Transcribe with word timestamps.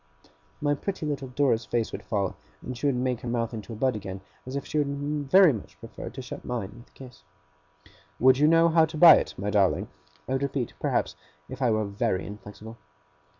My 0.61 0.73
pretty 0.73 1.05
little 1.05 1.27
Dora's 1.27 1.67
face 1.67 1.91
would 1.91 2.01
fall, 2.01 2.35
and 2.63 2.75
she 2.75 2.87
would 2.87 2.95
make 2.95 3.19
her 3.21 3.27
mouth 3.27 3.53
into 3.53 3.71
a 3.71 3.75
bud 3.75 3.95
again, 3.95 4.21
as 4.47 4.55
if 4.55 4.65
she 4.65 4.79
would 4.79 5.29
very 5.29 5.53
much 5.53 5.79
prefer 5.79 6.09
to 6.09 6.21
shut 6.23 6.43
mine 6.43 6.71
with 6.75 6.87
a 6.89 6.93
kiss. 6.93 7.21
'Would 8.19 8.39
you 8.39 8.47
know 8.47 8.67
how 8.69 8.85
to 8.85 8.97
buy 8.97 9.17
it, 9.17 9.35
my 9.37 9.51
darling?' 9.51 9.89
I 10.27 10.31
would 10.33 10.41
repeat, 10.41 10.73
perhaps, 10.79 11.15
if 11.47 11.61
I 11.61 11.69
were 11.69 11.85
very 11.85 12.25
inflexible. 12.25 12.77